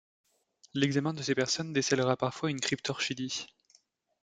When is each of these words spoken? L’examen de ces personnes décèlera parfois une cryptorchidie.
L’examen 0.73 1.13
de 1.13 1.21
ces 1.21 1.35
personnes 1.35 1.73
décèlera 1.73 2.17
parfois 2.17 2.49
une 2.49 2.59
cryptorchidie. 2.59 3.45